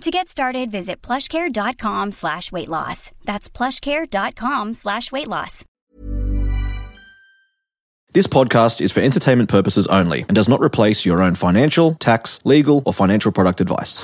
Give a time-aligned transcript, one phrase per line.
[0.00, 3.10] To get started, visit plushcare.com slash weight loss.
[3.24, 5.64] That's plushcare.com slash weight loss.
[8.12, 12.38] This podcast is for entertainment purposes only and does not replace your own financial, tax,
[12.44, 14.02] legal, or financial product advice.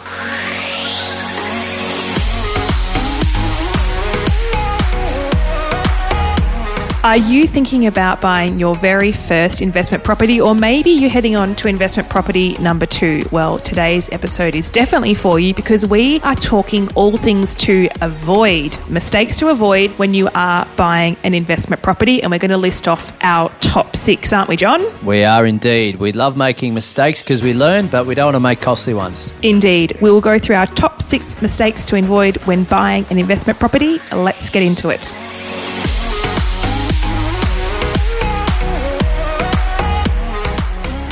[7.02, 11.54] Are you thinking about buying your very first investment property, or maybe you're heading on
[11.56, 13.22] to investment property number two?
[13.32, 18.77] Well, today's episode is definitely for you because we are talking all things to avoid,
[18.91, 22.22] mistakes to avoid when you are buying an investment property.
[22.22, 24.84] And we're going to list off our top six, aren't we, John?
[25.02, 25.97] We are indeed.
[25.97, 29.32] We love making mistakes because we learn, but we don't want to make costly ones.
[29.41, 29.97] Indeed.
[30.03, 34.00] We will go through our top six mistakes to avoid when buying an investment property.
[34.12, 35.30] Let's get into it.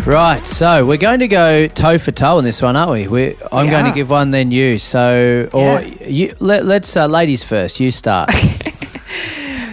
[0.08, 3.08] Right, so we're going to go toe for toe on this one, aren't we?
[3.08, 4.78] We're, I'm We going to give one, then you.
[4.78, 6.06] So, or Yeah.
[6.06, 7.78] you, let, let's uh, ladies first.
[7.78, 8.30] You start.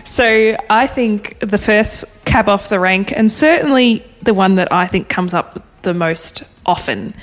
[0.08, 4.86] So I think the first cab off the rank, and certainly the one that I
[4.86, 7.16] think comes up the most often,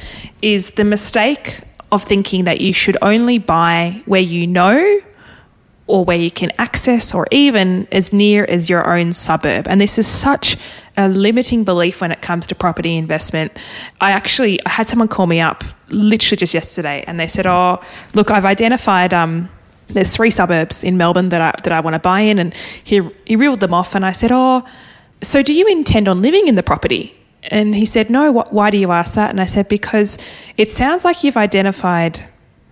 [0.42, 1.60] is the mistake
[1.92, 5.00] of thinking that you should only buy where you know
[5.86, 9.66] or where you can access or even as near as your own suburb.
[9.68, 10.56] And this is such
[10.96, 13.52] a limiting belief when it comes to property investment.
[14.00, 17.80] I actually I had someone call me up literally just yesterday and they said, "Oh,
[18.14, 19.48] look, I've identified um
[19.88, 23.00] there's three suburbs in Melbourne that I that I want to buy in." And he
[23.24, 24.64] he reeled them off and I said, "Oh,
[25.20, 27.16] so do you intend on living in the property?"
[27.50, 30.16] And he said, "No, wh- why do you ask that?" And I said, "Because
[30.56, 32.20] it sounds like you've identified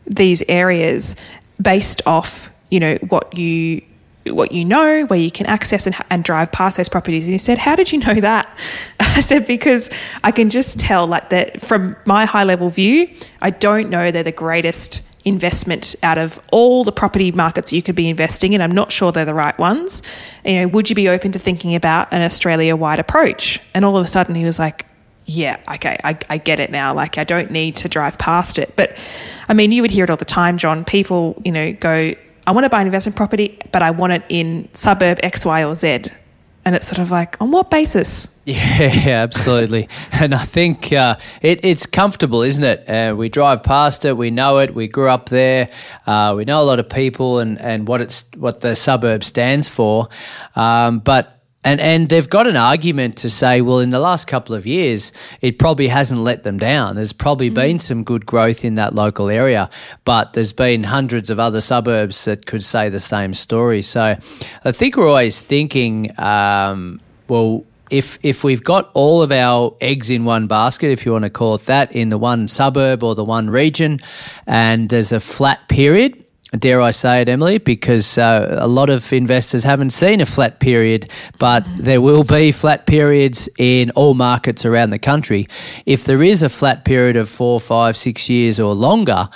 [0.06, 1.16] these areas
[1.60, 3.82] based off you know what you
[4.26, 7.38] what you know where you can access and, and drive past those properties and he
[7.38, 8.48] said how did you know that
[9.00, 9.90] i said because
[10.22, 13.08] i can just tell like that from my high level view
[13.40, 17.94] i don't know they're the greatest investment out of all the property markets you could
[17.94, 20.02] be investing in i'm not sure they're the right ones
[20.44, 23.96] you know would you be open to thinking about an australia wide approach and all
[23.96, 24.86] of a sudden he was like
[25.26, 26.92] yeah, okay, I, I get it now.
[26.92, 28.74] Like, I don't need to drive past it.
[28.74, 28.98] But
[29.48, 30.84] I mean, you would hear it all the time, John.
[30.84, 32.14] People, you know, go,
[32.50, 35.62] I want to buy an investment property, but I want it in suburb X, Y,
[35.62, 36.06] or Z.
[36.64, 38.36] And it's sort of like, on what basis?
[38.44, 39.88] Yeah, absolutely.
[40.10, 42.88] And I think uh, it, it's comfortable, isn't it?
[42.88, 45.70] Uh, we drive past it, we know it, we grew up there,
[46.08, 49.68] uh, we know a lot of people and, and what it's what the suburb stands
[49.68, 50.08] for.
[50.56, 54.54] Um, but and and they've got an argument to say, well, in the last couple
[54.54, 55.12] of years,
[55.42, 56.96] it probably hasn't let them down.
[56.96, 59.68] There's probably been some good growth in that local area,
[60.04, 63.82] but there's been hundreds of other suburbs that could say the same story.
[63.82, 64.16] So
[64.64, 70.10] I think we're always thinking, um, well, if if we've got all of our eggs
[70.10, 73.14] in one basket, if you want to call it that, in the one suburb or
[73.14, 73.98] the one region,
[74.46, 76.19] and there's a flat period,
[76.58, 80.60] dare I say it, Emily, because uh, a lot of investors haven't seen a flat
[80.60, 85.48] period, but there will be flat periods in all markets around the country.
[85.86, 89.28] If there is a flat period of four, five, six years or longer,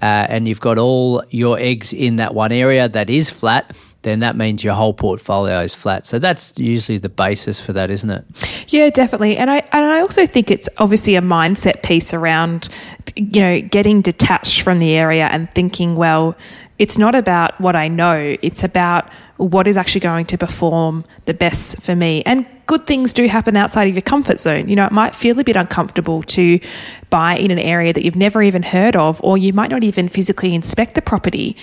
[0.00, 4.20] uh, and you've got all your eggs in that one area that is flat, then
[4.20, 6.06] that means your whole portfolio is flat.
[6.06, 8.24] So that's usually the basis for that, isn't it?
[8.68, 9.36] Yeah, definitely.
[9.36, 12.68] And I and I also think it's obviously a mindset piece around
[13.16, 16.36] you know getting detached from the area and thinking, well,
[16.78, 21.34] it's not about what I know, it's about what is actually going to perform the
[21.34, 22.22] best for me.
[22.24, 24.68] And good things do happen outside of your comfort zone.
[24.68, 26.60] You know, it might feel a bit uncomfortable to
[27.08, 30.06] buy in an area that you've never even heard of or you might not even
[30.08, 31.56] physically inspect the property.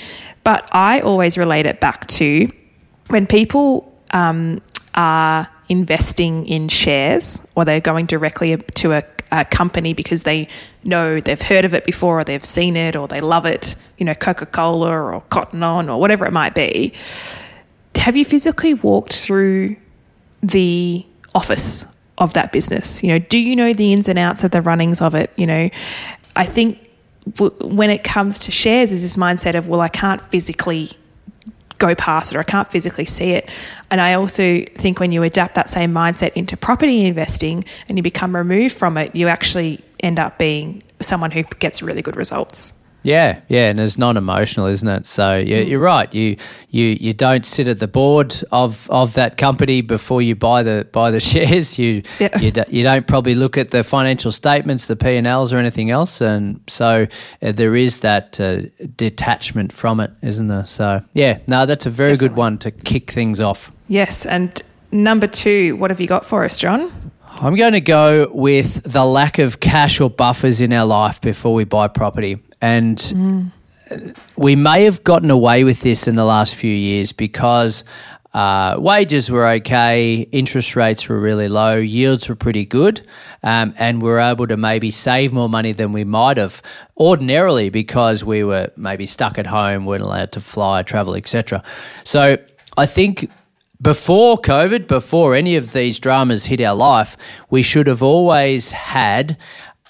[0.44, 2.52] But I always relate it back to
[3.08, 4.62] when people um,
[4.96, 10.48] are investing in shares or they're going directly to a, a company because they
[10.84, 14.06] know they've heard of it before or they've seen it or they love it, you
[14.06, 16.94] know, Coca Cola or Cotton On or whatever it might be.
[17.96, 19.76] Have you physically walked through
[20.48, 21.86] the office
[22.18, 23.04] of that business?
[23.04, 25.32] You know, do you know the ins and outs of the runnings of it?
[25.36, 25.70] You know,
[26.36, 26.90] I think
[27.34, 30.92] w- when it comes to shares, is this mindset of, well, I can't physically
[31.78, 33.50] go past it or I can't physically see it.
[33.92, 38.04] And I also think when you adapt that same mindset into property investing and you
[38.04, 42.74] become removed from it, you actually end up being someone who gets really good results.
[43.06, 45.06] Yeah, yeah, and it's non-emotional, isn't it?
[45.06, 46.14] So you're, you're right.
[46.14, 46.38] You
[46.70, 50.88] you you don't sit at the board of, of that company before you buy the
[50.92, 51.78] buy the shares.
[51.78, 52.38] You Yeah.
[52.40, 55.60] you, do, you don't probably look at the financial statements, the P and Ls, or
[55.60, 57.06] anything else, and so
[57.44, 58.62] uh, there is that uh,
[58.98, 60.66] detachment from it, isn't there?
[60.66, 63.72] So yeah, no, that's a very good one to kick things off.
[63.88, 64.26] Yes.
[64.26, 64.60] And
[64.92, 67.05] number two, what have you got for us, John?
[67.38, 71.54] I'm going to go with the lack of cash or buffers in our life before
[71.54, 72.40] we buy property.
[72.62, 73.52] And
[74.38, 77.84] we may have gotten away with this in the last few years because
[78.34, 83.06] uh, wages were okay, interest rates were really low, yields were pretty good,
[83.44, 86.62] um, and we are able to maybe save more money than we might have
[86.98, 91.62] ordinarily because we were maybe stuck at home, weren't allowed to fly, travel, etc.
[92.06, 92.38] So
[92.78, 93.30] I think
[93.82, 97.18] before COVID, before any of these dramas hit our life,
[97.50, 99.38] we should have always had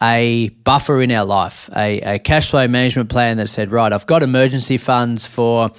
[0.02, 4.06] a buffer in our life, a, a cash flow management plan that said, right, I've
[4.06, 5.72] got emergency funds for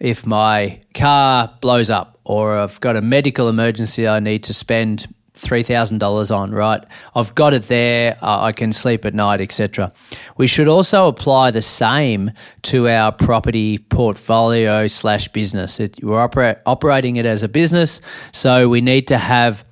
[0.00, 5.12] if my car blows up or I've got a medical emergency I need to spend
[5.38, 6.82] $3,000 on, right?
[7.14, 8.18] I've got it there.
[8.22, 9.92] Uh, I can sleep at night, etc.
[10.36, 12.32] We should also apply the same
[12.62, 15.80] to our property portfolio slash business.
[15.80, 18.00] It, we're opera- operating it as a business,
[18.32, 19.64] so we need to have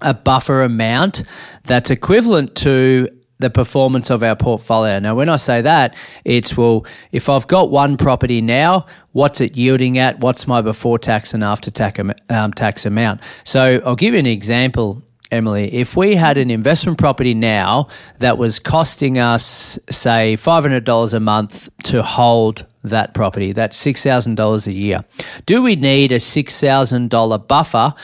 [0.00, 1.22] a buffer amount
[1.64, 3.08] that's equivalent to
[3.38, 4.98] the performance of our portfolio.
[4.98, 9.56] Now, when I say that, it's well, if I've got one property now, what's it
[9.56, 10.20] yielding at?
[10.20, 12.00] What's my before tax and after tax,
[12.30, 13.20] um, tax amount?
[13.44, 15.02] So I'll give you an example.
[15.30, 17.88] Emily, if we had an investment property now
[18.18, 24.72] that was costing us, say, $500 a month to hold that property, that's $6,000 a
[24.72, 25.00] year,
[25.46, 27.94] do we need a $6,000 buffer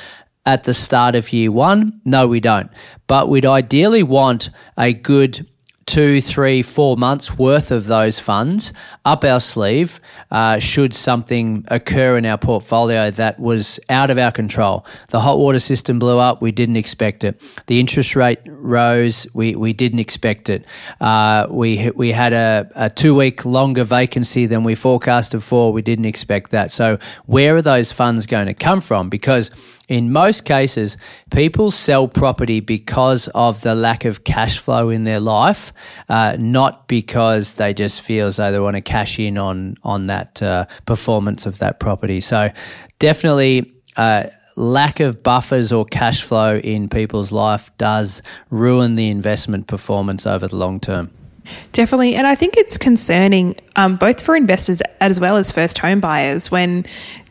[0.46, 2.00] at the start of year one?
[2.04, 2.70] No, we don't.
[3.06, 5.46] But we'd ideally want a good
[5.90, 8.72] two, three, four months worth of those funds
[9.04, 10.00] up our sleeve
[10.30, 14.86] uh, should something occur in our portfolio that was out of our control.
[15.08, 17.42] The hot water system blew up, we didn't expect it.
[17.66, 20.64] The interest rate rose, we, we didn't expect it.
[21.00, 25.82] Uh, we, we had a, a two week longer vacancy than we forecasted for, we
[25.82, 26.70] didn't expect that.
[26.70, 29.08] So, where are those funds going to come from?
[29.08, 29.50] Because
[29.90, 30.96] in most cases,
[31.32, 35.72] people sell property because of the lack of cash flow in their life,
[36.08, 40.06] uh, not because they just feel as though they want to cash in on on
[40.06, 42.20] that uh, performance of that property.
[42.22, 42.50] So,
[42.98, 43.72] definitely.
[43.96, 44.24] Uh,
[44.56, 50.46] lack of buffers or cash flow in people's life does ruin the investment performance over
[50.46, 51.10] the long term.
[51.72, 52.14] Definitely.
[52.14, 56.50] And I think it's concerning um, both for investors as well as first home buyers
[56.50, 56.84] when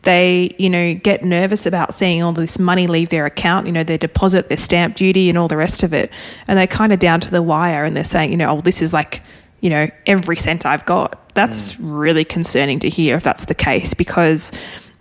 [0.03, 3.83] they, you know, get nervous about seeing all this money leave their account, you know,
[3.83, 6.11] their deposit, their stamp duty, and all the rest of it.
[6.47, 8.81] And they're kind of down to the wire and they're saying, you know, oh, this
[8.81, 9.21] is like,
[9.61, 11.33] you know, every cent I've got.
[11.35, 14.51] That's really concerning to hear if that's the case because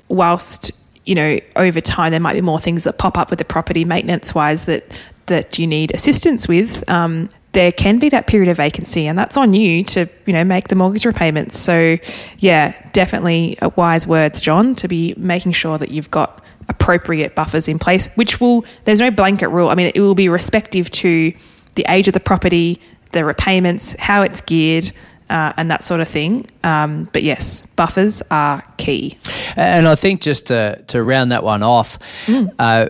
[0.08, 0.72] whilst
[1.05, 3.84] you know over time there might be more things that pop up with the property
[3.84, 4.84] maintenance wise that
[5.26, 9.36] that you need assistance with um, there can be that period of vacancy and that's
[9.36, 11.96] on you to you know make the mortgage repayments so
[12.38, 17.78] yeah definitely wise words john to be making sure that you've got appropriate buffers in
[17.78, 21.32] place which will there's no blanket rule i mean it will be respective to
[21.74, 22.80] the age of the property
[23.12, 24.92] the repayments how it's geared
[25.30, 26.46] uh, and that sort of thing.
[26.64, 29.18] Um, but yes, buffers are key.
[29.56, 31.98] And I think just to, to round that one off,
[32.28, 32.88] uh,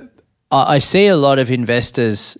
[0.50, 2.36] I, I see a lot of investors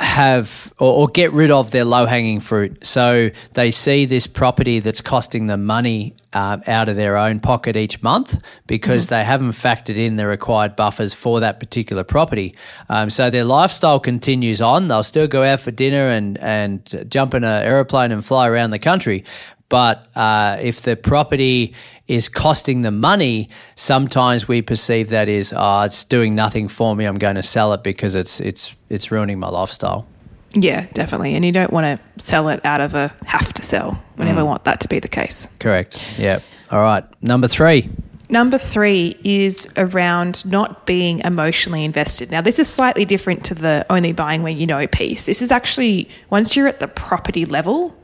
[0.00, 2.84] have or, or get rid of their low hanging fruit.
[2.84, 7.76] So they see this property that's costing them money um, out of their own pocket
[7.76, 12.54] each month because they haven't factored in the required buffers for that particular property.
[12.88, 14.86] Um, so their lifestyle continues on.
[14.86, 18.70] They'll still go out for dinner and, and jump in an aeroplane and fly around
[18.70, 19.24] the country.
[19.68, 21.74] But uh, if the property
[22.06, 27.04] is costing them money, sometimes we perceive that is, oh, it's doing nothing for me.
[27.04, 30.06] I'm going to sell it because it's it's it's ruining my lifestyle.
[30.54, 31.34] Yeah, definitely.
[31.34, 34.02] And you don't want to sell it out of a have to sell.
[34.16, 35.48] We never want that to be the case.
[35.60, 36.18] Correct.
[36.18, 36.40] Yeah.
[36.70, 37.04] All right.
[37.22, 37.90] Number three.
[38.30, 42.30] Number three is around not being emotionally invested.
[42.30, 45.26] Now, this is slightly different to the only buying when you know piece.
[45.26, 47.96] This is actually once you're at the property level,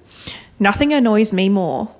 [0.58, 1.94] nothing annoys me more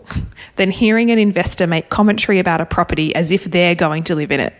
[0.57, 4.31] than hearing an investor make commentary about a property as if they're going to live
[4.31, 4.55] in it.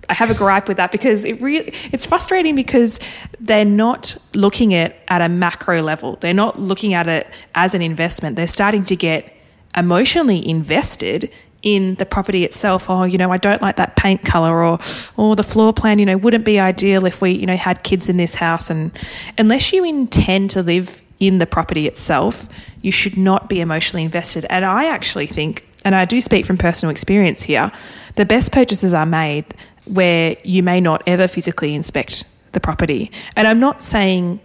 [0.08, 3.00] I have a gripe with that because it really it's frustrating because
[3.40, 6.16] they're not looking at at a macro level.
[6.20, 8.36] They're not looking at it as an investment.
[8.36, 9.32] They're starting to get
[9.76, 11.30] emotionally invested
[11.62, 12.88] in the property itself.
[12.88, 14.78] Oh, you know, I don't like that paint color or
[15.16, 18.08] or the floor plan, you know, wouldn't be ideal if we, you know, had kids
[18.08, 18.96] in this house and
[19.36, 22.48] unless you intend to live in the property itself,
[22.82, 24.46] you should not be emotionally invested.
[24.50, 27.72] And I actually think, and I do speak from personal experience here,
[28.16, 29.46] the best purchases are made
[29.86, 33.10] where you may not ever physically inspect the property.
[33.34, 34.40] And I'm not saying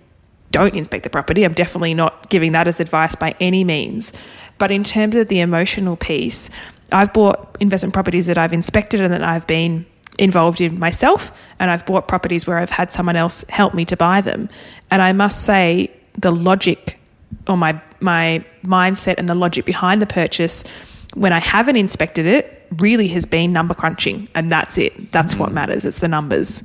[0.51, 1.44] don't inspect the property.
[1.44, 4.12] I'm definitely not giving that as advice by any means.
[4.58, 6.50] But in terms of the emotional piece,
[6.92, 9.86] I've bought investment properties that I've inspected and that I've been
[10.20, 13.96] involved in myself, and I've bought properties where I've had someone else help me to
[13.96, 14.50] buy them.
[14.92, 17.00] And I must say, the logic
[17.48, 20.63] or my my mindset and the logic behind the purchase
[21.13, 25.12] when I haven't inspected it really has been number crunching, and that's it.
[25.12, 25.54] That's what mm.
[25.54, 25.86] matters.
[25.86, 26.63] It's the numbers.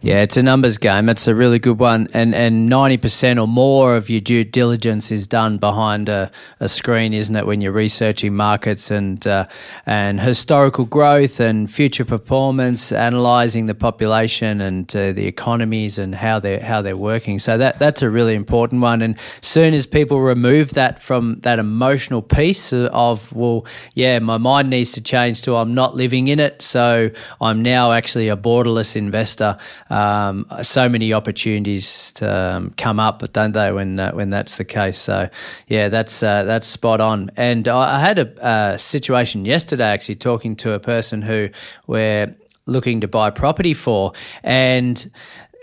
[0.00, 1.08] Yeah, it's a numbers game.
[1.08, 5.12] It's a really good one, and and ninety percent or more of your due diligence
[5.12, 7.46] is done behind a, a screen, isn't it?
[7.46, 9.46] When you're researching markets and uh,
[9.86, 16.40] and historical growth and future performance, analysing the population and uh, the economies and how
[16.40, 17.38] they how they're working.
[17.38, 19.02] So that that's a really important one.
[19.02, 24.70] And soon as people remove that from that emotional piece of well, yeah, my mind
[24.70, 26.62] needs to change to I'm not living in it.
[26.62, 29.58] So I'm now actually a borderless investor.
[29.90, 33.72] Um, so many opportunities to, um, come up, don't they?
[33.72, 34.98] When uh, when that's the case.
[34.98, 35.28] So
[35.68, 37.30] yeah, that's uh, that's spot on.
[37.36, 41.48] And I, I had a, a situation yesterday actually talking to a person who
[41.86, 42.34] we're
[42.66, 44.12] looking to buy property for,
[44.42, 45.10] and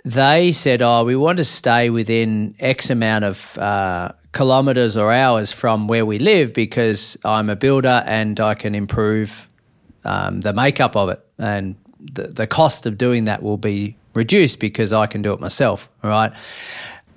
[0.06, 5.52] they said, "Oh, we want to stay within X amount of." Uh, kilometers or hours
[5.52, 9.48] from where we live because I'm a builder and I can improve
[10.04, 14.60] um, the makeup of it, and the, the cost of doing that will be reduced
[14.60, 15.90] because I can do it myself.
[16.04, 16.32] All right.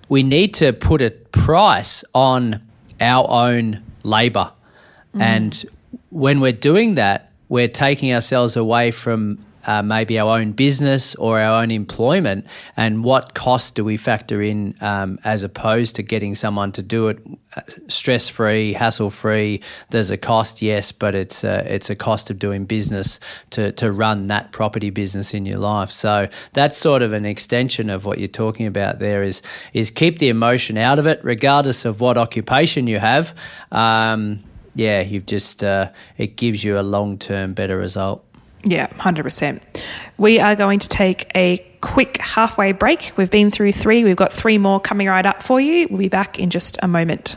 [0.09, 2.63] We need to put a price on
[3.01, 4.53] our own labor.
[5.15, 5.21] Mm.
[5.21, 5.65] And
[6.11, 11.41] when we're doing that, we're taking ourselves away from uh, maybe our own business or
[11.41, 12.47] our own employment,
[12.77, 17.09] and what cost do we factor in um, as opposed to getting someone to do
[17.09, 17.19] it
[17.57, 19.61] uh, stress free, hassle free?
[19.91, 23.21] There's a cost, yes, but it's a, it's a cost of doing business
[23.51, 25.91] to to run that property business in your life.
[25.91, 28.99] So that's sort of an extension of what you're talking about.
[28.99, 29.43] There is
[29.73, 33.35] is keep the emotion out of it, regardless of what occupation you have.
[33.73, 34.43] Um,
[34.77, 38.26] yeah, you've just uh, it gives you a long term better result.
[38.67, 39.61] Yeah, 100%.
[40.19, 43.13] We are going to take a quick halfway break.
[43.17, 45.87] We've been through three, we've got three more coming right up for you.
[45.89, 47.37] We'll be back in just a moment.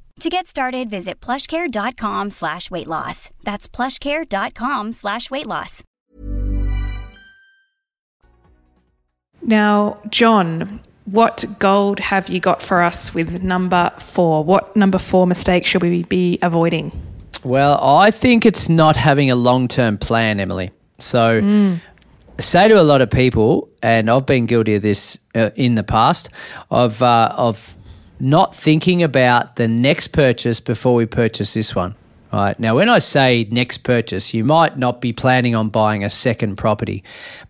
[0.19, 3.31] To get started, visit plushcare.com slash weight loss.
[3.43, 5.83] That's plushcare.com slash weight loss.
[9.41, 14.43] Now, John, what gold have you got for us with number four?
[14.43, 16.91] What number four mistake should we be avoiding?
[17.43, 20.71] Well, I think it's not having a long term plan, Emily.
[20.99, 21.81] So, mm.
[22.37, 25.83] say to a lot of people, and I've been guilty of this uh, in the
[25.83, 26.29] past,
[26.69, 27.75] of, uh, of
[28.21, 31.95] not thinking about the next purchase before we purchase this one.
[32.31, 32.57] Right.
[32.57, 36.55] Now, when I say next purchase, you might not be planning on buying a second
[36.55, 37.03] property,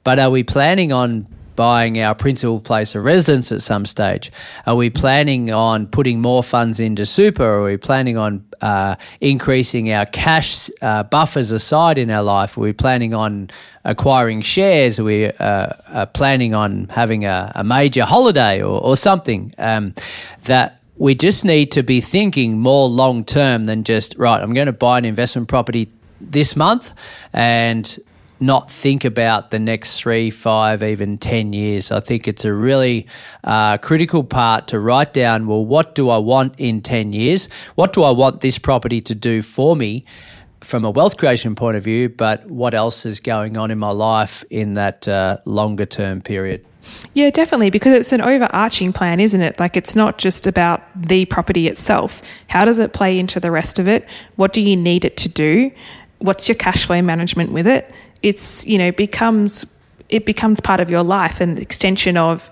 [0.03, 1.27] but are we planning on
[1.61, 4.31] buying our principal place of residence at some stage?
[4.65, 7.43] Are we planning on putting more funds into super?
[7.43, 12.57] Are we planning on uh, increasing our cash uh, buffers aside in our life?
[12.57, 13.51] Are we planning on
[13.85, 14.99] acquiring shares?
[14.99, 19.93] Are we uh, planning on having a, a major holiday or, or something um,
[20.45, 24.65] that we just need to be thinking more long term than just, right, I'm going
[24.65, 26.91] to buy an investment property this month
[27.33, 27.99] and
[28.41, 31.91] not think about the next three, five, even 10 years.
[31.91, 33.07] I think it's a really
[33.43, 37.47] uh, critical part to write down well, what do I want in 10 years?
[37.75, 40.03] What do I want this property to do for me?
[40.61, 43.89] From a wealth creation point of view, but what else is going on in my
[43.89, 46.65] life in that uh, longer term period?
[47.13, 49.59] Yeah, definitely, because it's an overarching plan, isn't it?
[49.59, 52.21] Like it's not just about the property itself.
[52.47, 54.07] How does it play into the rest of it?
[54.35, 55.71] What do you need it to do?
[56.21, 57.93] What's your cash flow management with it?
[58.21, 59.65] it's you know becomes
[60.09, 62.49] it becomes part of your life and extension of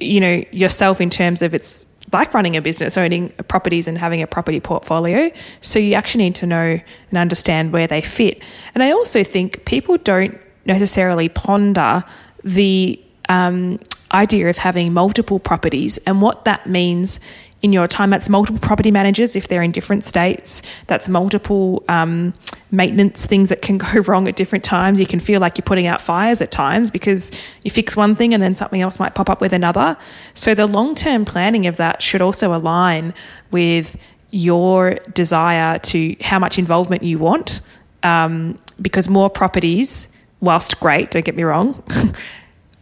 [0.00, 4.20] you know yourself in terms of it's like running a business, owning properties and having
[4.20, 5.30] a property portfolio.
[5.60, 8.42] So you actually need to know and understand where they fit.
[8.74, 12.02] And I also think people don't necessarily ponder
[12.42, 13.78] the um,
[14.10, 17.20] idea of having multiple properties and what that means
[17.62, 18.10] in your time.
[18.10, 20.62] That's multiple property managers if they're in different states.
[20.86, 22.34] That's multiple um,
[22.70, 25.00] maintenance things that can go wrong at different times.
[25.00, 27.30] You can feel like you're putting out fires at times because
[27.64, 29.96] you fix one thing and then something else might pop up with another.
[30.34, 33.14] So the long term planning of that should also align
[33.50, 33.96] with
[34.30, 37.60] your desire to how much involvement you want.
[38.02, 40.08] Um, because more properties,
[40.40, 41.82] whilst great, don't get me wrong,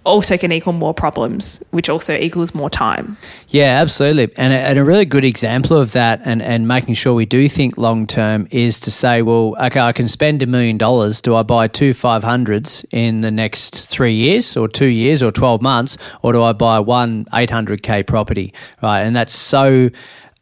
[0.05, 3.17] also can equal more problems, which also equals more time.
[3.49, 4.33] Yeah, absolutely.
[4.37, 7.49] And a, and a really good example of that and, and making sure we do
[7.49, 11.21] think long term is to say, well, okay, I can spend a million dollars.
[11.21, 15.61] Do I buy two 500s in the next three years or two years or 12
[15.61, 15.99] months?
[16.23, 18.55] Or do I buy one 800K property?
[18.83, 19.00] Right.
[19.00, 19.90] And that's so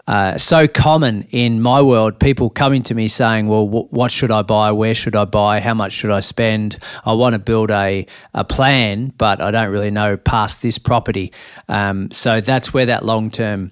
[0.06, 2.18] uh, so common in my world.
[2.18, 4.70] People coming to me saying, "Well, w- what should I buy?
[4.72, 5.60] Where should I buy?
[5.60, 6.78] How much should I spend?
[7.04, 11.32] I want to build a a plan, but I don't really know past this property."
[11.68, 13.70] Um, so that's where that long term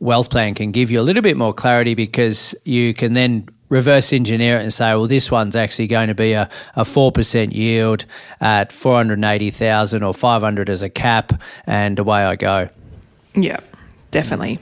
[0.00, 4.12] wealth plan can give you a little bit more clarity because you can then reverse
[4.12, 8.04] engineer it and say, well, this one's actually going to be a, a 4% yield
[8.40, 12.68] at 480,000 or 500 as a cap, and away I go.
[13.34, 13.60] Yeah,
[14.10, 14.58] definitely.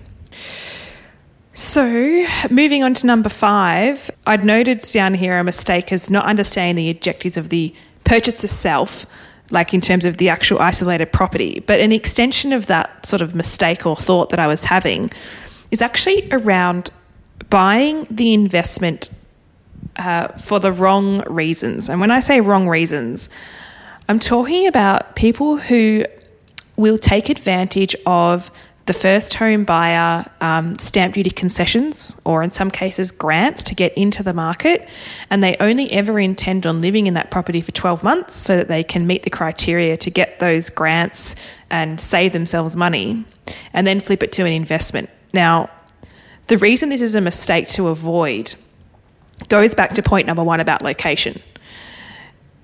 [1.58, 6.76] So, moving on to number five, I'd noted down here a mistake as not understanding
[6.84, 9.04] the objectives of the purchase itself,
[9.50, 11.58] like in terms of the actual isolated property.
[11.58, 15.10] But an extension of that sort of mistake or thought that I was having
[15.72, 16.90] is actually around
[17.50, 19.10] buying the investment
[19.96, 21.88] uh, for the wrong reasons.
[21.88, 23.28] And when I say wrong reasons,
[24.08, 26.04] I'm talking about people who
[26.76, 28.48] will take advantage of
[28.88, 33.92] the first home buyer um, stamp duty concessions, or in some cases, grants to get
[33.96, 34.88] into the market,
[35.30, 38.66] and they only ever intend on living in that property for 12 months so that
[38.66, 41.36] they can meet the criteria to get those grants
[41.70, 43.24] and save themselves money,
[43.74, 45.10] and then flip it to an investment.
[45.34, 45.70] Now,
[46.46, 48.54] the reason this is a mistake to avoid
[49.48, 51.40] goes back to point number one about location.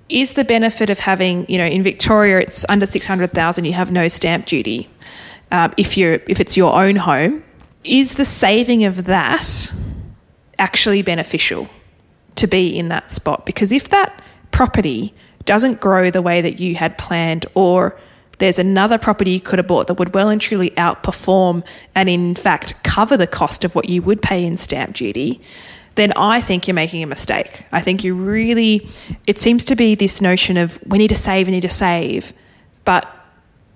[0.09, 4.07] Is the benefit of having, you know, in Victoria it's under 600,000 you have no
[4.07, 4.89] stamp duty
[5.51, 7.43] um, if you if it's your own home,
[7.83, 9.73] is the saving of that
[10.57, 11.69] actually beneficial
[12.35, 13.45] to be in that spot?
[13.45, 15.13] Because if that property
[15.45, 17.97] doesn't grow the way that you had planned, or
[18.39, 22.35] there's another property you could have bought that would well and truly outperform and, in
[22.35, 25.39] fact, cover the cost of what you would pay in stamp duty,
[25.95, 27.65] then I think you're making a mistake.
[27.71, 28.89] I think you really,
[29.27, 32.33] it seems to be this notion of we need to save, we need to save.
[32.83, 33.09] But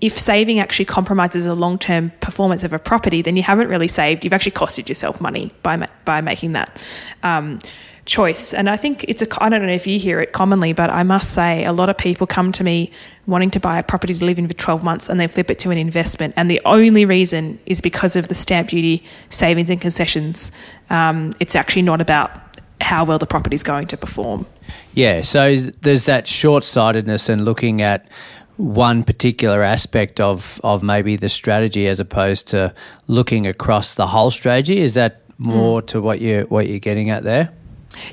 [0.01, 3.87] if saving actually compromises the long term performance of a property, then you haven't really
[3.87, 4.23] saved.
[4.23, 6.81] You've actually costed yourself money by ma- by making that
[7.21, 7.59] um,
[8.05, 8.53] choice.
[8.53, 9.27] And I think it's a.
[9.43, 11.97] I don't know if you hear it commonly, but I must say a lot of
[11.97, 12.91] people come to me
[13.27, 15.59] wanting to buy a property to live in for twelve months, and they flip it
[15.59, 19.81] to an investment, and the only reason is because of the stamp duty savings and
[19.81, 20.51] concessions.
[20.89, 22.31] Um, it's actually not about
[22.81, 24.45] how well the property is going to perform.
[24.93, 28.07] Yeah, so there's that short sightedness and looking at
[28.59, 32.73] one particular aspect of of maybe the strategy as opposed to
[33.07, 35.87] looking across the whole strategy is that more mm.
[35.87, 37.49] to what you what you're getting at there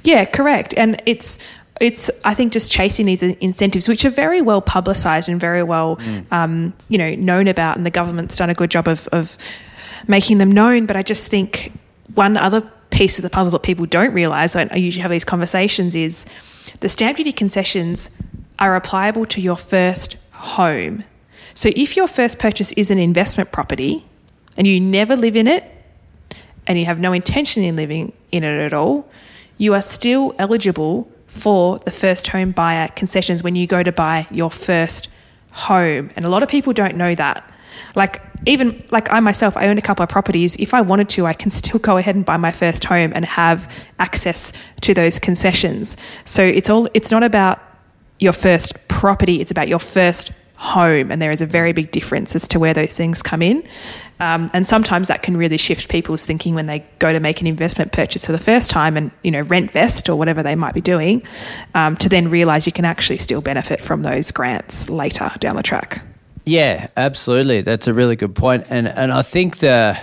[0.05, 1.39] yeah correct and it's
[1.81, 5.97] it's I think just chasing these incentives, which are very well publicised and very well,
[5.97, 6.33] mm.
[6.33, 9.37] um, you know, known about, and the government's done a good job of, of
[10.07, 10.87] making them known.
[10.87, 11.73] But I just think
[12.15, 15.23] one other piece of the puzzle that people don't realise when I usually have these
[15.23, 16.25] conversations is
[16.81, 18.11] the stamp duty concessions
[18.59, 21.05] are applicable to your first home.
[21.55, 24.05] So if your first purchase is an investment property
[24.57, 25.65] and you never live in it
[26.67, 29.09] and you have no intention in living in it at all,
[29.59, 34.27] you are still eligible for the first home buyer concessions when you go to buy
[34.31, 35.09] your first
[35.53, 36.11] home.
[36.17, 37.53] And a lot of people don't know that.
[37.95, 40.57] Like even like I myself, I own a couple of properties.
[40.57, 43.25] If I wanted to, I can still go ahead and buy my first home and
[43.25, 45.97] have access to those concessions.
[46.25, 47.61] So it's all it's not about
[48.19, 52.35] your first property; it's about your first home, and there is a very big difference
[52.35, 53.63] as to where those things come in.
[54.21, 57.47] Um, and sometimes that can really shift people's thinking when they go to make an
[57.47, 60.75] investment purchase for the first time and you know rent vest or whatever they might
[60.75, 61.23] be doing,
[61.75, 65.63] um, to then realise you can actually still benefit from those grants later down the
[65.63, 66.03] track.
[66.45, 67.63] Yeah, absolutely.
[67.63, 69.99] That's a really good point, and and I think the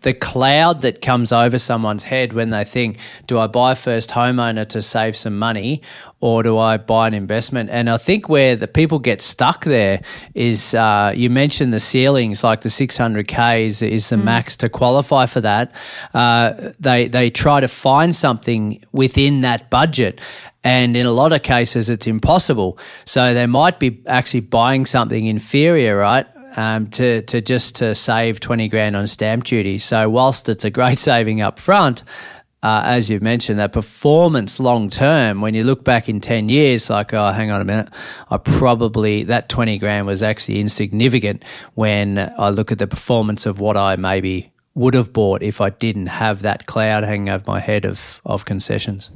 [0.00, 4.68] the cloud that comes over someone's head when they think, do I buy first homeowner
[4.68, 5.82] to save some money
[6.20, 7.70] or do I buy an investment?
[7.70, 10.00] And I think where the people get stuck there
[10.34, 14.24] is uh, you mentioned the ceilings, like the 600K is, is the mm.
[14.24, 15.74] max to qualify for that.
[16.12, 20.20] Uh, they, they try to find something within that budget.
[20.64, 22.78] And in a lot of cases, it's impossible.
[23.04, 26.26] So they might be actually buying something inferior, right?
[26.56, 29.78] Um, to, to just to save 20 grand on stamp duty.
[29.78, 32.02] So whilst it's a great saving up front,
[32.62, 36.88] uh, as you've mentioned, that performance long term, when you look back in 10 years,
[36.88, 37.90] like, oh, hang on a minute,
[38.30, 43.60] I probably, that 20 grand was actually insignificant when I look at the performance of
[43.60, 47.60] what I maybe would have bought if I didn't have that cloud hanging over my
[47.60, 49.10] head of, of concessions.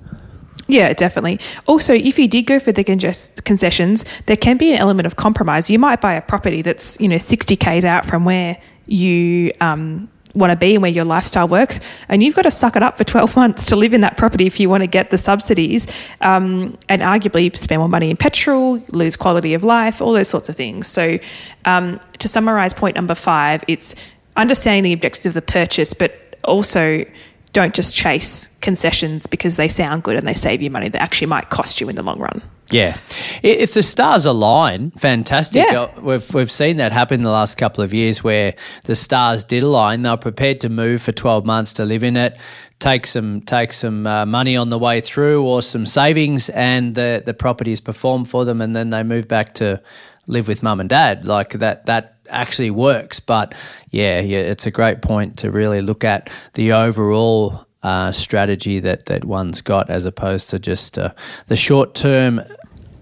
[0.67, 1.41] Yeah, definitely.
[1.67, 5.71] Also, if you did go for the concessions, there can be an element of compromise.
[5.71, 10.11] You might buy a property that's you know sixty k's out from where you um,
[10.35, 12.99] want to be and where your lifestyle works, and you've got to suck it up
[12.99, 15.87] for twelve months to live in that property if you want to get the subsidies,
[16.21, 20.51] um, and arguably spend more money in petrol, lose quality of life, all those sorts
[20.51, 20.87] of things.
[20.87, 21.19] So,
[21.65, 23.95] um, to summarise point number five, it's
[24.37, 27.05] understanding the objectives of the purchase, but also
[27.53, 31.27] don't just chase concessions because they sound good and they save you money that actually
[31.27, 32.43] might cost you in the long run.
[32.71, 32.99] Yeah.
[33.43, 35.65] If the stars align, fantastic.
[35.71, 35.83] Yeah.
[35.83, 39.43] Uh, we've, we've seen that happen in the last couple of years where the stars
[39.45, 40.03] did align.
[40.03, 42.37] They were prepared to move for 12 months to live in it,
[42.79, 47.23] take some take some uh, money on the way through or some savings, and the,
[47.25, 49.81] the properties perform for them, and then they move back to
[50.27, 51.25] live with mum and dad.
[51.25, 53.21] Like that, that actually works.
[53.21, 53.55] But
[53.91, 59.07] yeah, yeah, it's a great point to really look at the overall uh, strategy that
[59.07, 61.11] that one's got as opposed to just uh,
[61.47, 62.43] the short term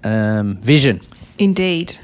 [0.05, 1.01] um, vision.
[1.39, 1.99] Indeed.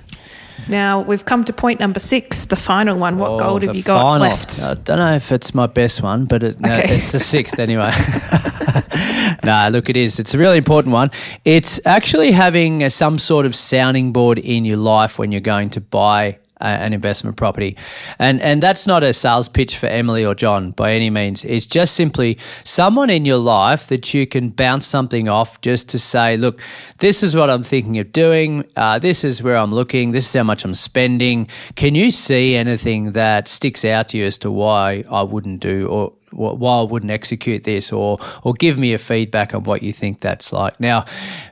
[0.68, 3.18] Now we've come to point number six, the final one.
[3.18, 4.28] What oh, gold have you got final.
[4.28, 4.62] left?
[4.62, 6.96] I don't know if it's my best one, but it, no, okay.
[6.96, 7.90] it's the sixth anyway.
[9.44, 10.18] no, look, it is.
[10.18, 11.10] It's a really important one.
[11.44, 15.80] It's actually having some sort of sounding board in your life when you're going to
[15.80, 17.76] buy an investment property.
[18.18, 21.44] And and that's not a sales pitch for Emily or John by any means.
[21.44, 25.98] It's just simply someone in your life that you can bounce something off just to
[25.98, 26.60] say, look,
[26.98, 28.64] this is what I'm thinking of doing.
[28.76, 30.12] Uh, this is where I'm looking.
[30.12, 31.48] This is how much I'm spending.
[31.74, 35.86] Can you see anything that sticks out to you as to why I wouldn't do
[35.88, 39.92] or why I wouldn't execute this or or give me a feedback on what you
[39.92, 40.78] think that's like.
[40.80, 41.04] Now,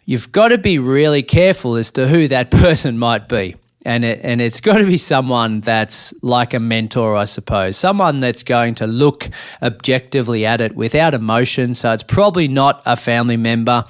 [0.07, 4.21] you've got to be really careful as to who that person might be and it
[4.23, 8.75] and it's got to be someone that's like a mentor, I suppose, someone that's going
[8.77, 9.29] to look
[9.63, 11.75] objectively at it without emotion.
[11.75, 13.85] So it's probably not a family member.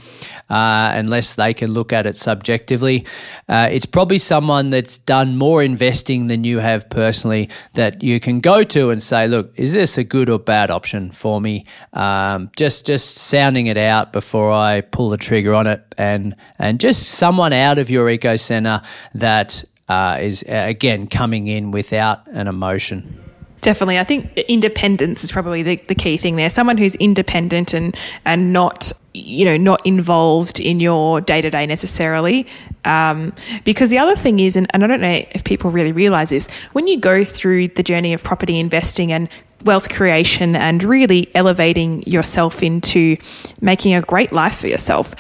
[0.49, 3.07] Uh, unless they can look at it subjectively.
[3.49, 8.41] Uh, it's probably someone that's done more investing than you have personally that you can
[8.41, 11.65] go to and say, look, is this a good or bad option for me?
[11.93, 16.81] Um, just just sounding it out before I pull the trigger on it, and and
[16.81, 18.83] just someone out of your eco center
[19.15, 23.21] that uh, is uh, again coming in without an emotion.
[23.61, 23.99] Definitely.
[23.99, 26.49] I think independence is probably the, the key thing there.
[26.49, 31.67] Someone who's independent and, and not, you know, not involved in your day to day
[31.67, 32.47] necessarily.
[32.87, 36.31] Um, because the other thing is, and, and I don't know if people really realize
[36.31, 39.29] this, when you go through the journey of property investing and
[39.65, 43.19] wealth creation and really elevating yourself into
[43.61, 45.15] making a great life for yourself,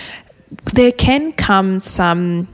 [0.72, 2.48] there can come some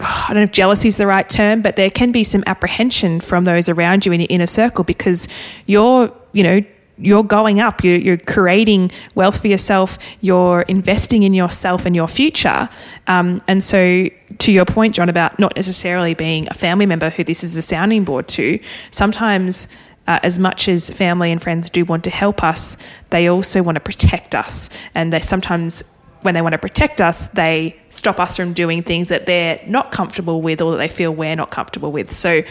[0.00, 3.20] I don't know if jealousy is the right term, but there can be some apprehension
[3.20, 5.28] from those around you in your inner circle because
[5.66, 6.60] you're, you know,
[7.00, 12.08] you're going up, you're, you're creating wealth for yourself, you're investing in yourself and your
[12.08, 12.68] future.
[13.06, 14.08] Um, and so,
[14.38, 17.62] to your point, John, about not necessarily being a family member who this is a
[17.62, 18.58] sounding board to,
[18.90, 19.68] sometimes.
[20.08, 22.76] Uh, as much as family and friends do want to help us,
[23.10, 24.68] they also want to protect us.
[24.92, 25.84] And they sometimes
[26.22, 29.90] when they want to protect us, they stop us from doing things that they're not
[29.90, 32.10] comfortable with or that they feel we're not comfortable with.
[32.12, 32.42] So,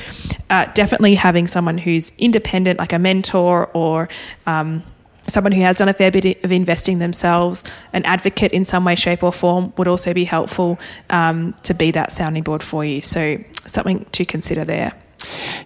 [0.50, 4.10] uh, definitely having someone who's independent, like a mentor or
[4.48, 4.84] um,
[5.28, 8.96] someone who has done a fair bit of investing themselves, an advocate in some way,
[8.96, 10.80] shape, or form would also be helpful
[11.10, 13.02] um, to be that sounding board for you.
[13.02, 14.94] So, something to consider there.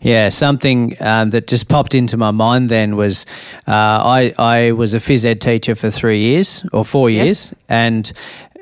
[0.02, 3.26] Yeah, something um, that just popped into my mind then was
[3.68, 7.56] uh, I I was a phys ed teacher for three years or four years, Yes.
[7.70, 8.12] and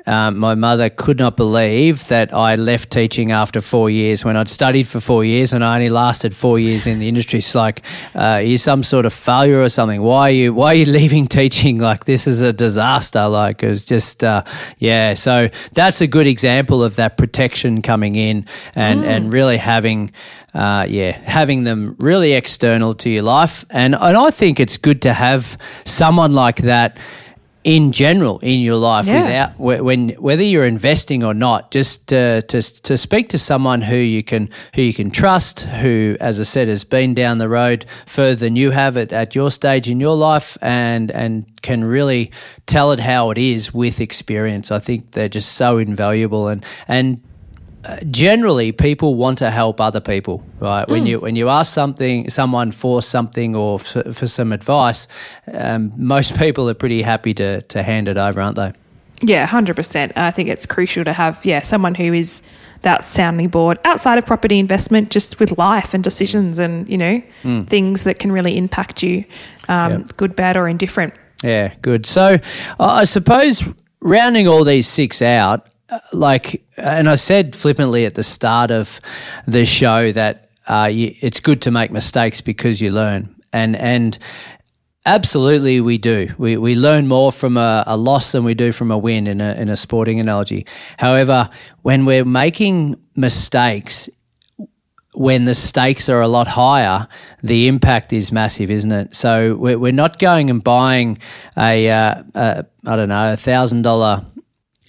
[0.04, 4.48] um, my mother could not believe that I left teaching after four years when I'd
[4.48, 7.38] studied for four years and I only lasted four years in the industry.
[7.40, 7.82] She's like,
[8.16, 10.02] uh, "Are you some sort of failure or something?
[10.02, 11.78] Why are you Why are you leaving teaching?
[11.78, 13.28] Like this is a disaster.
[13.28, 14.42] Like it was just, uh,
[14.78, 15.14] yeah.
[15.14, 20.10] So that's a good example of that protection coming in and and really having.
[20.54, 25.00] Uh, yeah, having them really external to your life, and and I think it's good
[25.02, 26.98] to have someone like that
[27.64, 29.22] in general in your life Yeah.
[29.22, 33.80] without wh- when whether you're investing or not just uh, to to speak to someone
[33.80, 37.48] who you can who you can trust who as I said has been down the
[37.48, 41.84] road further than you have at, at your stage in your life and and can
[41.84, 42.32] really
[42.66, 47.20] tell it how it is with experience I think they're just so invaluable and and
[48.10, 52.70] generally people want to help other people right when you when you ask something someone
[52.72, 55.08] for something or for, for some advice
[55.52, 58.72] um, most people are pretty happy to to hand it over aren't they
[59.24, 60.12] Yeah, hundred percent.
[60.16, 62.42] I think it's crucial to have yeah someone who is
[62.82, 67.22] that sounding board outside of property investment, just with life and decisions and you know
[67.66, 69.24] things that can really impact you,
[69.68, 70.16] um, Yep.
[70.16, 71.14] good, bad, or indifferent.
[71.44, 72.06] Yeah, good.
[72.06, 72.34] So
[72.80, 73.62] uh, I suppose
[74.00, 75.68] rounding all these six out,
[76.12, 79.00] like, and I said flippantly at the start of
[79.46, 84.18] the show that uh, you, it's good to make mistakes because you learn, and and
[85.04, 86.32] absolutely we do.
[86.38, 89.40] We we learn more from a, a loss than we do from a win in
[89.40, 90.66] a in a sporting analogy.
[90.98, 91.50] However,
[91.82, 94.08] when we're making mistakes
[95.14, 97.06] when the stakes are a lot higher,
[97.42, 99.14] the impact is massive, isn't it?
[99.14, 101.18] So we're, not going and buying
[101.56, 104.24] a, uh, a I don't know, a thousand dollar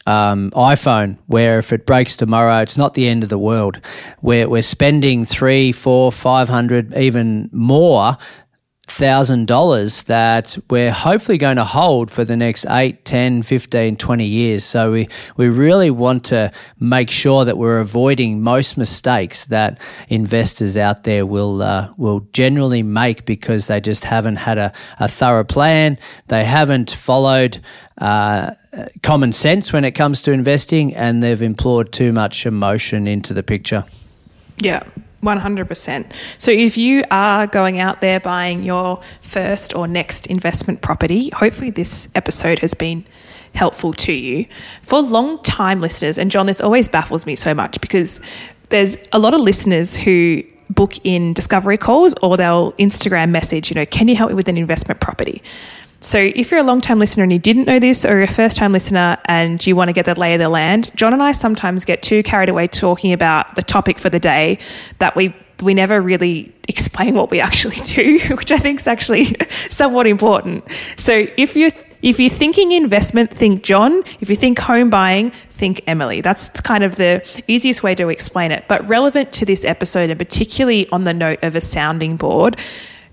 [0.05, 3.79] um, iPhone where if it breaks tomorrow, it's not the end of the world.
[4.21, 8.17] We're, we're spending three, four, five hundred, even more
[8.87, 14.25] thousand dollars that we're hopefully going to hold for the next 8 10 15 20
[14.25, 14.63] years.
[14.63, 20.75] So we we really want to make sure that we're avoiding most mistakes that investors
[20.75, 25.45] out there will uh, will generally make because they just haven't had a, a thorough
[25.45, 25.97] plan.
[26.27, 27.61] They haven't followed
[27.99, 28.51] uh,
[29.01, 33.43] common sense when it comes to investing and they've implored too much emotion into the
[33.43, 33.85] picture.
[34.57, 34.83] Yeah,
[35.23, 36.13] 100%.
[36.37, 41.71] So if you are going out there buying your first or next investment property, hopefully
[41.71, 43.05] this episode has been
[43.55, 44.45] helpful to you.
[44.81, 48.19] For long time listeners, and John, this always baffles me so much because
[48.69, 53.75] there's a lot of listeners who book in discovery calls or they'll Instagram message, you
[53.75, 55.41] know, can you help me with an investment property?
[56.03, 58.27] So, if you're a long time listener and you didn't know this, or you're a
[58.27, 61.23] first time listener and you want to get the lay of the land, John and
[61.23, 64.59] I sometimes get too carried away talking about the topic for the day
[64.99, 69.33] that we we never really explain what we actually do, which I think is actually
[69.69, 70.65] somewhat important.
[70.97, 74.03] So, if you if you're thinking investment, think John.
[74.19, 76.19] If you think home buying, think Emily.
[76.19, 78.65] That's kind of the easiest way to explain it.
[78.67, 82.59] But relevant to this episode, and particularly on the note of a sounding board,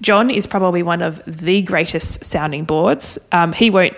[0.00, 3.18] John is probably one of the greatest sounding boards.
[3.32, 3.96] Um, he won't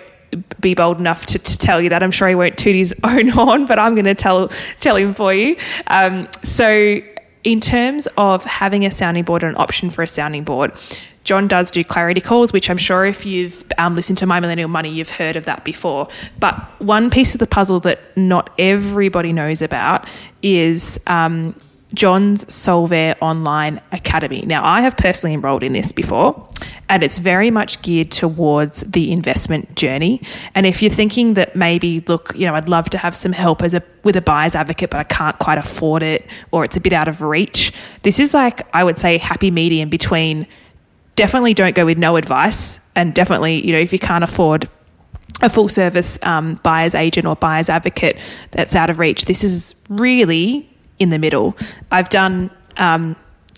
[0.59, 2.03] be bold enough to, to tell you that.
[2.03, 5.13] I'm sure he won't toot his own horn, but I'm going to tell tell him
[5.13, 5.55] for you.
[5.87, 7.01] Um, so,
[7.43, 10.71] in terms of having a sounding board or an option for a sounding board,
[11.23, 14.69] John does do clarity calls, which I'm sure if you've um, listened to My Millennial
[14.69, 16.07] Money, you've heard of that before.
[16.39, 20.09] But one piece of the puzzle that not everybody knows about
[20.41, 21.55] is um,
[21.93, 24.43] John's Solvere Online Academy.
[24.45, 26.49] Now, I have personally enrolled in this before,
[26.89, 30.21] and it's very much geared towards the investment journey.
[30.55, 33.61] And if you're thinking that maybe, look, you know, I'd love to have some help
[33.61, 36.81] as a with a buyer's advocate, but I can't quite afford it, or it's a
[36.81, 40.47] bit out of reach, this is like I would say happy medium between
[41.15, 44.67] definitely don't go with no advice, and definitely, you know, if you can't afford
[45.41, 48.19] a full service um, buyer's agent or buyer's advocate
[48.51, 49.25] that's out of reach.
[49.25, 50.69] This is really
[51.03, 51.55] in the middle.
[51.91, 53.15] I've done, um,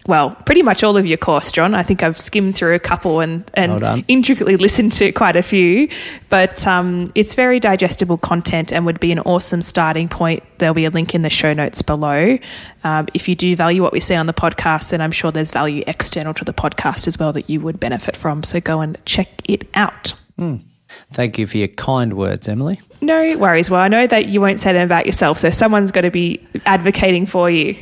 [0.07, 1.73] well, pretty much all of your course, John.
[1.73, 5.41] I think I've skimmed through a couple and, and Well intricately listened to quite a
[5.41, 5.87] few,
[6.29, 10.43] but um, it's very digestible content and would be an awesome starting point.
[10.59, 12.37] There'll be a link in the show notes below.
[12.83, 15.51] Um, if you do value what we say on the podcast, then I'm sure there's
[15.51, 18.43] value external to the podcast as well that you would benefit from.
[18.43, 20.13] So go and check it out.
[21.13, 23.69] Thank you for your kind words emily No worries.
[23.69, 26.39] Well, I know that you won't say them about yourself, so someone's got to be
[26.65, 27.75] advocating for you.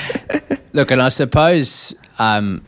[0.72, 2.62] Look, and I suppose um,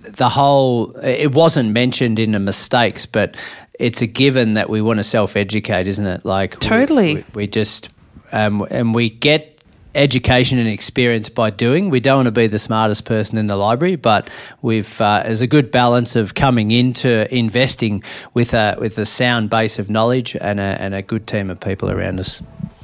[0.00, 3.36] the whole it wasn't mentioned in the mistakes, but
[3.78, 6.24] it's a given that we want to self educate, isn't it?
[6.24, 7.14] Like we- Totally.
[7.16, 7.88] we, we just
[8.32, 9.51] um, and we get
[9.94, 11.90] education and experience by doing.
[11.90, 14.30] We don't want to be the smartest person in the library, but
[14.62, 18.02] we've uh, there's a good balance of coming into investing
[18.34, 21.60] with a with a sound base of knowledge and a, and a good team of
[21.60, 22.42] people around us.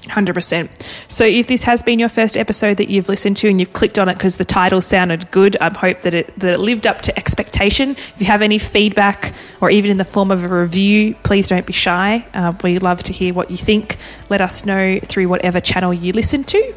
[0.08, 0.68] 100%.
[1.10, 3.98] So, if this has been your first episode that you've listened to and you've clicked
[3.98, 7.02] on it because the title sounded good, I hope that it, that it lived up
[7.02, 7.90] to expectation.
[7.90, 11.66] If you have any feedback or even in the form of a review, please don't
[11.66, 12.26] be shy.
[12.34, 13.96] Uh, we love to hear what you think.
[14.28, 16.74] Let us know through whatever channel you listen to.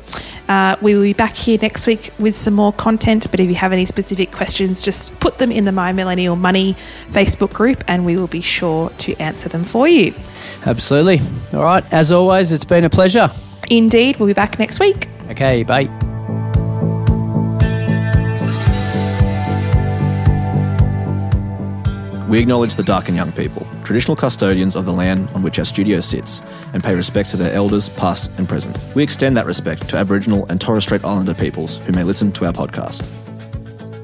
[0.47, 3.55] Uh, we will be back here next week with some more content, but if you
[3.55, 6.73] have any specific questions, just put them in the My Millennial Money
[7.09, 10.13] Facebook group and we will be sure to answer them for you.
[10.65, 11.21] Absolutely.
[11.53, 11.83] All right.
[11.93, 13.29] As always, it's been a pleasure.
[13.69, 14.17] Indeed.
[14.17, 15.07] We'll be back next week.
[15.29, 15.63] Okay.
[15.63, 15.89] Bye.
[22.29, 26.41] We acknowledge the Darkinjung people, traditional custodians of the land on which our studio sits,
[26.73, 28.77] and pay respect to their elders, past and present.
[28.95, 32.45] We extend that respect to Aboriginal and Torres Strait Islander peoples who may listen to
[32.45, 33.05] our podcast.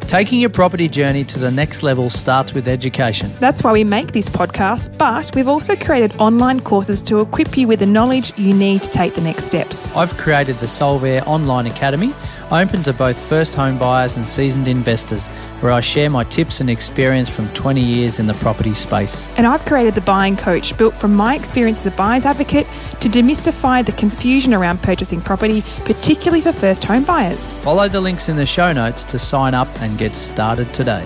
[0.08, 3.30] Taking your property journey to the next level starts with education.
[3.41, 7.67] That's why we make this podcast, but we've also created online courses to equip you
[7.67, 9.93] with the knowledge you need to take the next steps.
[9.98, 12.13] I've created the Solvair Online Academy,
[12.52, 15.28] open to both first home buyers and seasoned investors,
[15.62, 19.30] where I share my tips and experience from 20 years in the property space.
[19.38, 22.68] And I've created the Buying Coach, built from my experience as a buyer's advocate
[23.02, 27.54] to demystify the confusion around purchasing property, particularly for first home buyers.
[27.64, 31.06] Follow the links in the show notes to sign up and get started today.